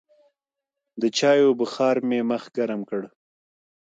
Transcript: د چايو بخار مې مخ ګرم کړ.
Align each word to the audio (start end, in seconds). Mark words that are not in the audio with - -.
د 1.01 1.03
چايو 1.17 1.51
بخار 1.61 1.95
مې 2.07 2.19
مخ 2.29 2.43
ګرم 2.57 2.81
کړ. 2.89 3.01